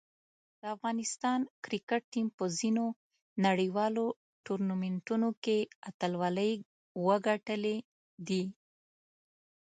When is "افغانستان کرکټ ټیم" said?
0.75-2.27